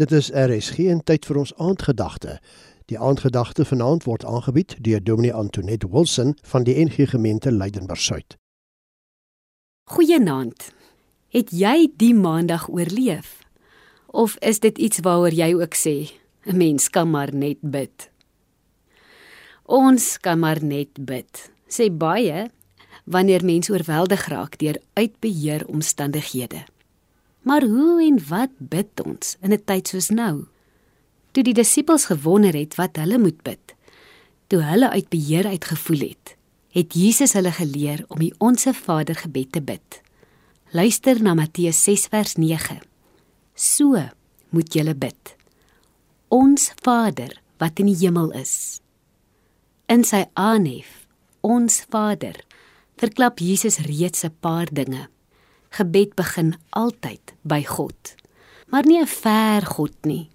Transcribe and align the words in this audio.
Dit 0.00 0.12
is 0.12 0.30
RSG 0.32 0.86
en 0.88 1.02
tyd 1.04 1.26
vir 1.28 1.36
ons 1.42 1.50
aandgedagte. 1.60 2.38
Die 2.88 2.96
aandgedagte 2.96 3.66
vanaand 3.68 4.06
word 4.08 4.22
aangebied 4.24 4.78
deur 4.80 5.02
Dominee 5.04 5.34
Antoinette 5.36 5.90
Wilson 5.92 6.32
van 6.52 6.64
die 6.64 6.78
NG 6.80 7.10
Gemeente 7.10 7.52
Leidenburg 7.52 8.00
Suid. 8.00 8.38
Goeienaand. 9.92 10.70
Het 11.36 11.52
jy 11.52 11.90
die 12.00 12.14
maandag 12.16 12.70
oorleef? 12.72 13.44
Of 14.06 14.38
is 14.40 14.64
dit 14.64 14.78
iets 14.78 15.04
waaroor 15.04 15.36
jy 15.36 15.52
ook 15.60 15.76
sê 15.76 16.08
'n 16.48 16.56
mens 16.56 16.88
kan 16.88 17.10
maar 17.10 17.34
net 17.34 17.60
bid? 17.60 18.10
Ons 19.68 20.18
kan 20.18 20.38
maar 20.38 20.64
net 20.64 21.04
bid. 21.04 21.50
Sê 21.68 21.92
baie 21.92 22.50
wanneer 23.04 23.44
mense 23.44 23.72
oorweldig 23.72 24.28
raak 24.28 24.58
deur 24.58 24.80
uitbeheer 24.94 25.66
omstandighede. 25.66 26.64
Maar 27.42 27.62
hoe 27.62 28.02
en 28.04 28.18
wat 28.28 28.50
bid 28.58 29.00
ons 29.04 29.36
in 29.40 29.52
'n 29.52 29.64
tyd 29.64 29.88
soos 29.88 30.08
nou? 30.08 30.46
Toe 31.32 31.42
die 31.42 31.54
disippels 31.54 32.04
gewonder 32.04 32.54
het 32.54 32.74
wat 32.74 32.96
hulle 32.96 33.18
moet 33.18 33.42
bid, 33.42 33.74
toe 34.46 34.62
hulle 34.62 34.90
uit 34.90 35.08
beheer 35.08 35.46
uitgevoel 35.46 35.98
het, 35.98 36.36
het 36.70 36.94
Jesus 36.94 37.32
hulle 37.32 37.52
geleer 37.52 38.04
om 38.08 38.18
die 38.18 38.34
Onse 38.38 38.74
Vader 38.74 39.14
gebed 39.14 39.52
te 39.52 39.62
bid. 39.62 40.02
Luister 40.70 41.22
na 41.22 41.34
Matteus 41.34 41.82
6 41.82 42.06
vers 42.06 42.34
9. 42.34 42.80
So 43.54 43.98
moet 44.48 44.74
julle 44.74 44.94
bid. 44.94 45.36
Ons 46.28 46.72
Vader 46.82 47.40
wat 47.58 47.78
in 47.78 47.86
die 47.86 47.96
hemel 48.06 48.30
is. 48.32 48.80
In 49.86 50.04
sy 50.04 50.24
aanhef, 50.38 51.06
ons 51.40 51.80
Vader, 51.90 52.36
verklap 52.96 53.38
Jesus 53.38 53.78
reeds 53.78 54.24
'n 54.24 54.34
paar 54.40 54.68
dinge. 54.72 55.08
Gebed 55.70 56.16
begin 56.18 56.56
altyd 56.74 57.34
by 57.46 57.62
God. 57.62 58.14
Maar 58.66 58.86
nie 58.86 59.00
'n 59.00 59.06
ver 59.06 59.66
God 59.66 59.94
nie. 60.02 60.30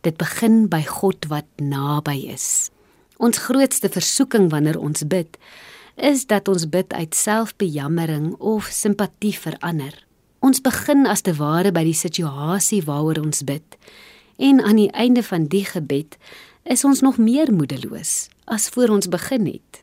Dit 0.00 0.16
begin 0.16 0.68
by 0.68 0.82
God 0.82 1.26
wat 1.28 1.44
naby 1.56 2.32
is. 2.32 2.70
Ons 3.16 3.38
grootste 3.38 3.88
versoeking 3.88 4.50
wanneer 4.50 4.78
ons 4.78 5.06
bid, 5.06 5.38
is 5.96 6.26
dat 6.26 6.48
ons 6.48 6.68
bid 6.68 6.92
uit 6.92 7.14
selfbejammering 7.14 8.34
of 8.38 8.64
simpatie 8.64 9.38
vir 9.38 9.56
ander. 9.58 10.06
Ons 10.38 10.60
begin 10.60 11.06
as 11.06 11.20
te 11.20 11.34
ware 11.34 11.72
by 11.72 11.84
die 11.84 11.94
situasie 11.94 12.82
waaroor 12.82 13.20
ons 13.20 13.44
bid. 13.44 13.76
En 14.36 14.62
aan 14.64 14.76
die 14.76 14.90
einde 14.90 15.22
van 15.22 15.44
die 15.44 15.64
gebed 15.64 16.16
is 16.64 16.84
ons 16.84 17.00
nog 17.00 17.18
meer 17.18 17.52
moedeloos 17.52 18.28
as 18.44 18.68
voor 18.68 18.88
ons 18.88 19.08
begin 19.08 19.46
het. 19.46 19.82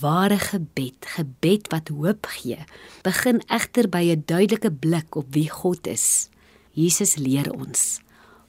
Ware 0.00 0.38
gebed, 0.38 1.06
gebed 1.16 1.70
wat 1.72 1.88
hoop 1.88 2.26
gee, 2.26 2.58
begin 3.02 3.40
egter 3.46 3.88
by 3.88 4.04
'n 4.12 4.22
duidelike 4.26 4.70
blik 4.72 5.16
op 5.16 5.26
wie 5.32 5.50
God 5.50 5.86
is. 5.86 6.28
Jesus 6.72 7.16
leer 7.16 7.52
ons: 7.52 8.00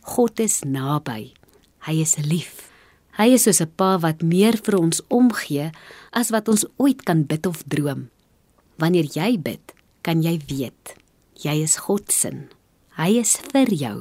God 0.01 0.39
is 0.39 0.61
naby. 0.63 1.33
Hy 1.79 1.93
is 2.01 2.15
lief. 2.15 2.71
Hy 3.17 3.33
is 3.33 3.43
soos 3.43 3.61
'n 3.61 3.71
pa 3.75 3.97
wat 3.99 4.21
meer 4.21 4.57
vir 4.57 4.79
ons 4.79 5.01
omgee 5.07 5.71
as 6.11 6.29
wat 6.29 6.47
ons 6.47 6.65
ooit 6.77 7.03
kan 7.03 7.23
bid 7.23 7.45
of 7.45 7.63
droom. 7.67 8.09
Wanneer 8.77 9.07
jy 9.13 9.39
bid, 9.39 9.73
kan 10.01 10.21
jy 10.21 10.39
weet 10.47 10.97
jy 11.43 11.61
is 11.63 11.77
God 11.85 12.11
se. 12.13 12.31
Hy 12.97 13.09
is 13.21 13.37
vir 13.51 13.69
jou. 13.73 13.97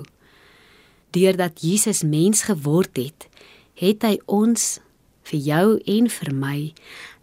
Deurdat 1.12 1.60
Jesus 1.64 2.02
mens 2.02 2.46
geword 2.48 2.96
het, 2.96 3.28
het 3.76 4.04
hy 4.04 4.16
ons 4.26 4.78
vir 5.26 5.40
jou 5.42 5.66
en 5.84 6.10
vir 6.10 6.32
my 6.34 6.58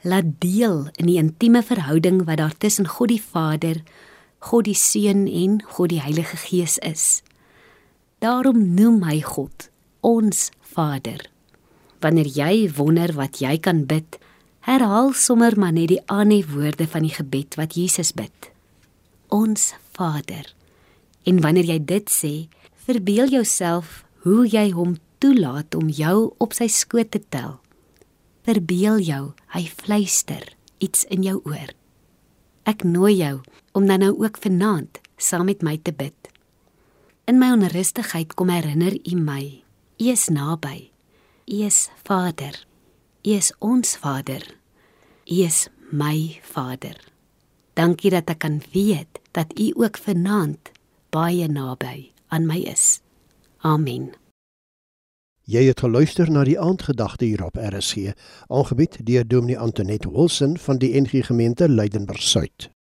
laat 0.04 0.34
deel 0.44 0.88
in 1.00 1.08
die 1.08 1.20
intieme 1.22 1.64
verhouding 1.64 2.24
wat 2.28 2.42
daar 2.42 2.56
tussen 2.58 2.88
God 2.88 3.14
die 3.14 3.22
Vader, 3.22 3.80
God 4.44 4.68
die 4.68 4.78
Seun 4.78 5.28
en 5.28 5.62
God 5.76 5.94
die 5.94 6.02
Heilige 6.04 6.38
Gees 6.38 6.78
is. 6.84 7.24
Daarom 8.20 8.76
noem 8.76 9.04
hy 9.08 9.22
God 9.24 9.70
ons 10.04 10.50
Vader. 10.60 11.30
Wanneer 12.04 12.28
jy 12.28 12.68
wonder 12.76 13.16
wat 13.16 13.40
jy 13.40 13.56
kan 13.64 13.86
bid, 13.88 14.20
herhaal 14.68 15.14
sommer 15.16 15.56
maar 15.60 15.76
net 15.76 15.94
die 15.94 16.04
aanhef 16.12 16.52
woorde 16.52 16.88
van 16.88 17.08
die 17.08 17.16
gebed 17.16 17.56
wat 17.60 17.78
Jesus 17.80 18.12
bid. 18.12 18.52
Ons 19.32 19.72
Vader. 19.96 20.52
En 21.24 21.40
wanneer 21.40 21.72
jy 21.72 21.80
dit 21.80 22.12
sê, 22.12 22.34
verbeel 22.84 23.32
jouself 23.32 24.04
hoe 24.28 24.44
jy 24.48 24.70
hom 24.76 24.98
toelaat 25.24 25.76
om 25.80 25.88
jou 25.88 26.34
op 26.44 26.56
sy 26.56 26.68
skoot 26.68 27.14
te 27.16 27.22
tel 27.32 27.63
verbeel 28.44 29.00
jou, 29.04 29.24
hy 29.56 29.64
fluister 29.68 30.46
iets 30.84 31.06
in 31.12 31.24
jou 31.24 31.40
oor. 31.48 31.72
Ek 32.68 32.84
nooi 32.88 33.16
jou 33.18 33.42
om 33.76 33.88
dan 33.88 34.04
nou 34.04 34.14
ook 34.24 34.40
vanaand 34.44 35.00
saam 35.18 35.48
met 35.48 35.64
my 35.64 35.78
te 35.78 35.92
bid. 35.96 36.16
In 37.28 37.40
my 37.40 37.54
onrustigheid 37.56 38.36
kom 38.36 38.52
herinner 38.52 38.96
U 38.96 39.16
my, 39.16 39.64
U 40.00 40.10
is 40.12 40.28
naby. 40.28 40.90
U 41.48 41.64
is 41.64 41.90
Vader. 42.04 42.56
U 43.24 43.30
is 43.32 43.52
ons 43.60 43.96
Vader. 44.00 44.44
U 45.28 45.44
is 45.44 45.68
my 45.92 46.40
Vader. 46.44 46.98
Dankie 47.74 48.12
dat 48.14 48.30
ek 48.30 48.44
kan 48.44 48.60
weet 48.74 49.22
dat 49.32 49.56
U 49.60 49.72
ook 49.80 49.98
vanaand 49.98 50.74
baie 51.14 51.48
naby 51.48 52.12
aan 52.28 52.48
my 52.50 52.60
is. 52.68 53.00
Amen. 53.64 54.12
Jy 55.44 55.66
het 55.68 55.82
geluister 55.84 56.30
na 56.32 56.46
die 56.48 56.56
aandgedagte 56.56 57.26
hier 57.28 57.42
op 57.44 57.58
RSG, 57.60 58.14
aangebied 58.48 58.96
deur 59.04 59.28
Dominee 59.28 59.60
Antoinette 59.60 60.08
Wilson 60.12 60.56
van 60.58 60.80
die 60.80 60.94
NG 61.02 61.26
Gemeente 61.28 61.68
Leidenburg 61.70 62.22
Suid. 62.24 62.73